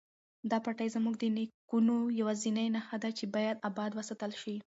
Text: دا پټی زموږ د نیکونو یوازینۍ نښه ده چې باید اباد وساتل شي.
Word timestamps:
دا 0.51 0.57
پټی 0.65 0.87
زموږ 0.95 1.15
د 1.19 1.23
نیکونو 1.37 1.95
یوازینۍ 2.19 2.67
نښه 2.75 2.97
ده 3.03 3.09
چې 3.17 3.25
باید 3.35 3.61
اباد 3.69 3.91
وساتل 3.95 4.31
شي. 4.41 4.55